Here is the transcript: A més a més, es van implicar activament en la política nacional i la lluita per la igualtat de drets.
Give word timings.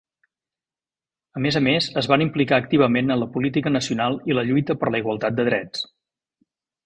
A 1.39 1.41
més 1.45 1.57
a 1.59 1.61
més, 1.65 1.89
es 2.01 2.07
van 2.11 2.23
implicar 2.25 2.57
activament 2.63 3.15
en 3.15 3.21
la 3.23 3.27
política 3.37 3.73
nacional 3.75 4.19
i 4.31 4.37
la 4.39 4.45
lluita 4.49 4.79
per 4.85 4.91
la 4.95 5.03
igualtat 5.05 5.37
de 5.41 5.49
drets. 5.53 5.85